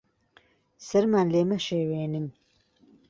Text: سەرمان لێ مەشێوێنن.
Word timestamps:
سەرمان 0.87 1.27
لێ 1.33 1.41
مەشێوێنن. 1.49 2.27